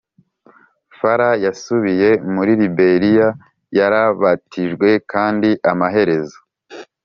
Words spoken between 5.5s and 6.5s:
amaherezo